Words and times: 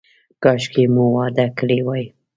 کاشکې 0.43 0.83
مو 0.93 1.05
واده 1.15 1.45
کړی 1.57 1.79
وای. 1.85 2.05